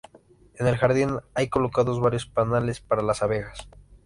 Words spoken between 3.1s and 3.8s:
abejas.